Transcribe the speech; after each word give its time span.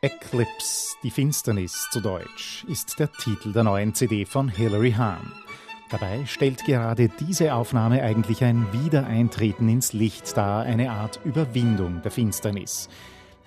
Eclipse, 0.00 0.96
die 1.02 1.10
Finsternis 1.10 1.88
zu 1.90 2.00
Deutsch, 2.00 2.64
ist 2.68 3.00
der 3.00 3.10
Titel 3.10 3.52
der 3.52 3.64
neuen 3.64 3.94
CD 3.94 4.24
von 4.24 4.48
Hilary 4.48 4.92
Hahn. 4.92 5.32
Dabei 5.90 6.24
stellt 6.24 6.64
gerade 6.64 7.08
diese 7.08 7.52
Aufnahme 7.52 8.00
eigentlich 8.00 8.44
ein 8.44 8.72
Wiedereintreten 8.72 9.68
ins 9.68 9.92
Licht 9.92 10.36
dar, 10.36 10.62
eine 10.62 10.92
Art 10.92 11.18
Überwindung 11.24 12.00
der 12.02 12.12
Finsternis. 12.12 12.88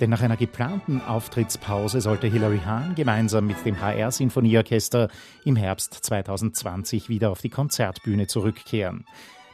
Denn 0.02 0.10
nach 0.10 0.22
einer 0.22 0.36
geplanten 0.36 1.00
Auftrittspause 1.00 2.02
sollte 2.02 2.28
Hilary 2.28 2.60
Hahn 2.66 2.96
gemeinsam 2.96 3.48
mit 3.48 3.64
dem 3.64 3.80
HR 3.80 4.12
Sinfonieorchester 4.12 5.08
im 5.46 5.56
Herbst 5.56 5.94
2020 5.94 7.08
wieder 7.08 7.32
auf 7.32 7.40
die 7.40 7.50
Konzertbühne 7.50 8.28
zurückkehren. 8.28 9.06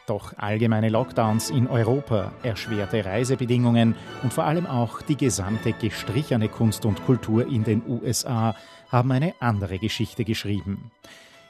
Doch 0.08 0.32
allgemeine 0.38 0.88
Lockdowns 0.88 1.50
in 1.50 1.66
Europa, 1.66 2.32
erschwerte 2.42 3.04
Reisebedingungen 3.04 3.94
und 4.22 4.32
vor 4.32 4.44
allem 4.44 4.66
auch 4.66 5.02
die 5.02 5.16
gesamte 5.16 5.74
gestrichene 5.74 6.48
Kunst 6.48 6.86
und 6.86 7.04
Kultur 7.04 7.46
in 7.46 7.62
den 7.62 7.82
USA 7.86 8.56
haben 8.90 9.12
eine 9.12 9.34
andere 9.38 9.78
Geschichte 9.78 10.24
geschrieben. 10.24 10.90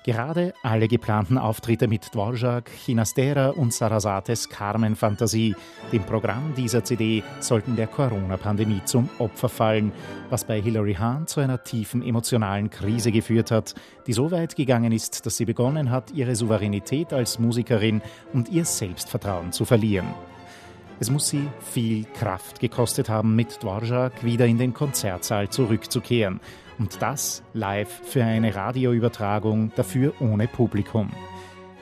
Gerade 0.05 0.55
alle 0.63 0.87
geplanten 0.87 1.39
Auftritte 1.39 1.89
mit 1.89 2.15
Dvorak, 2.15 2.71
Chinastera 2.71 3.51
und 3.51 3.75
Sarasates 3.75 4.49
Carmen 4.49 4.95
Fantasie, 4.95 5.57
dem 5.93 6.05
Programm 6.05 6.55
dieser 6.57 6.85
CD, 6.85 7.25
sollten 7.41 7.75
der 7.75 7.89
Corona-Pandemie 7.89 8.81
zum 8.85 9.09
Opfer 9.19 9.49
fallen, 9.49 9.93
was 10.31 10.45
bei 10.45 10.63
Hilary 10.63 10.95
Hahn 10.95 11.27
zu 11.27 11.41
einer 11.41 11.63
tiefen 11.65 12.03
emotionalen 12.03 12.71
Krise 12.71 13.11
geführt 13.11 13.51
hat, 13.51 13.75
die 14.07 14.13
so 14.13 14.31
weit 14.31 14.55
gegangen 14.55 14.93
ist, 14.93 15.27
dass 15.27 15.37
sie 15.37 15.45
begonnen 15.45 15.91
hat, 15.91 16.13
ihre 16.13 16.37
Souveränität 16.37 17.13
als 17.13 17.41
Musikerin 17.41 18.01
und 18.33 18.49
ihr 18.51 18.65
Selbstvertrauen 18.65 19.53
zu 19.53 19.65
verlieren. 19.65 20.15
Es 21.01 21.11
muss 21.11 21.29
sie 21.29 21.49
viel 21.61 22.05
Kraft 22.05 22.61
gekostet 22.61 23.09
haben, 23.09 23.37
mit 23.37 23.63
Dvorak 23.63 24.25
wieder 24.25 24.47
in 24.47 24.59
den 24.59 24.75
Konzertsaal 24.75 25.49
zurückzukehren 25.49 26.41
und 26.79 27.03
das 27.03 27.43
live 27.53 28.01
für 28.05 28.25
eine 28.25 28.55
Radioübertragung, 28.55 29.73
dafür 29.75 30.15
ohne 30.21 30.47
Publikum. 30.49 31.11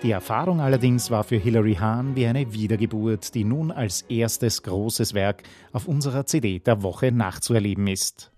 Die 0.02 0.10
Erfahrung 0.10 0.60
allerdings 0.60 1.10
war 1.10 1.24
für 1.24 1.36
Hilary 1.36 1.74
Hahn 1.74 2.16
wie 2.16 2.26
eine 2.26 2.52
Wiedergeburt, 2.52 3.34
die 3.34 3.44
nun 3.44 3.70
als 3.70 4.02
erstes 4.02 4.62
großes 4.62 5.14
Werk 5.14 5.42
auf 5.72 5.88
unserer 5.88 6.26
CD 6.26 6.58
der 6.58 6.82
Woche 6.82 7.12
nachzuerleben 7.12 7.86
ist. 7.86 8.30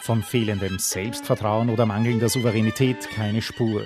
Von 0.00 0.22
fehlendem 0.22 0.78
Selbstvertrauen 0.78 1.70
oder 1.70 1.86
mangelnder 1.86 2.28
Souveränität 2.28 3.08
keine 3.08 3.40
Spur. 3.40 3.84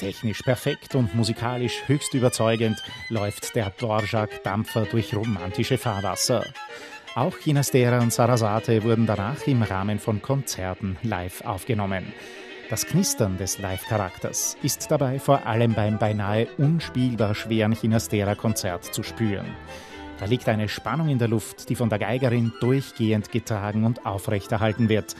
Technisch 0.00 0.40
perfekt 0.40 0.94
und 0.94 1.14
musikalisch 1.14 1.82
höchst 1.86 2.14
überzeugend 2.14 2.82
läuft 3.10 3.54
der 3.54 3.68
Dvorak-Dampfer 3.68 4.86
durch 4.86 5.14
romantische 5.14 5.76
Fahrwasser. 5.76 6.46
Auch 7.14 7.36
Chinastera 7.36 7.98
und 7.98 8.10
Sarasate 8.10 8.82
wurden 8.82 9.04
danach 9.04 9.46
im 9.46 9.62
Rahmen 9.62 9.98
von 9.98 10.22
Konzerten 10.22 10.96
live 11.02 11.42
aufgenommen. 11.42 12.14
Das 12.70 12.86
Knistern 12.86 13.36
des 13.36 13.58
Live-Charakters 13.58 14.56
ist 14.62 14.90
dabei 14.90 15.18
vor 15.18 15.44
allem 15.44 15.74
beim 15.74 15.98
beinahe 15.98 16.46
unspielbar 16.56 17.34
schweren 17.34 17.72
Chinastera-Konzert 17.74 18.84
zu 18.94 19.02
spüren. 19.02 19.54
Da 20.18 20.24
liegt 20.24 20.48
eine 20.48 20.70
Spannung 20.70 21.10
in 21.10 21.18
der 21.18 21.28
Luft, 21.28 21.68
die 21.68 21.76
von 21.76 21.90
der 21.90 21.98
Geigerin 21.98 22.52
durchgehend 22.60 23.30
getragen 23.30 23.84
und 23.84 24.06
aufrechterhalten 24.06 24.88
wird. 24.88 25.14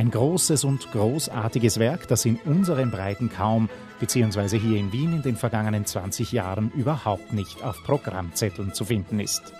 Ein 0.00 0.10
großes 0.10 0.64
und 0.64 0.90
großartiges 0.92 1.78
Werk, 1.78 2.08
das 2.08 2.24
in 2.24 2.36
unseren 2.46 2.90
Breiten 2.90 3.28
kaum, 3.28 3.68
beziehungsweise 3.98 4.56
hier 4.56 4.78
in 4.78 4.92
Wien 4.92 5.12
in 5.12 5.20
den 5.20 5.36
vergangenen 5.36 5.84
20 5.84 6.32
Jahren 6.32 6.72
überhaupt 6.74 7.34
nicht 7.34 7.62
auf 7.62 7.84
Programmzetteln 7.84 8.72
zu 8.72 8.86
finden 8.86 9.20
ist. 9.20 9.52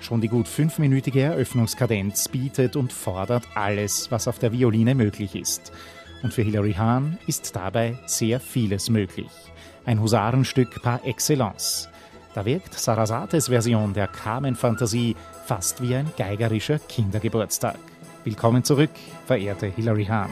Schon 0.00 0.22
die 0.22 0.28
gut 0.28 0.48
fünfminütige 0.48 1.20
Eröffnungskadenz 1.20 2.28
bietet 2.28 2.74
und 2.74 2.90
fordert 2.90 3.46
alles, 3.54 4.10
was 4.10 4.28
auf 4.28 4.38
der 4.38 4.52
Violine 4.52 4.94
möglich 4.94 5.34
ist. 5.34 5.72
Und 6.22 6.32
für 6.32 6.40
Hilary 6.40 6.72
Hahn 6.72 7.18
ist 7.26 7.54
dabei 7.54 7.98
sehr 8.06 8.40
vieles 8.40 8.88
möglich. 8.88 9.30
Ein 9.84 10.00
Husarenstück 10.00 10.80
par 10.80 11.04
excellence. 11.04 11.90
Da 12.32 12.46
wirkt 12.46 12.72
Sarasates 12.72 13.48
Version 13.48 13.92
der 13.92 14.06
Carmen-Fantasie 14.06 15.16
fast 15.44 15.82
wie 15.82 15.96
ein 15.96 16.10
geigerischer 16.16 16.78
Kindergeburtstag. 16.78 17.76
Willkommen 18.22 18.64
zurück, 18.64 18.90
verehrte 19.26 19.66
Hilary 19.66 20.04
Hahn. 20.04 20.30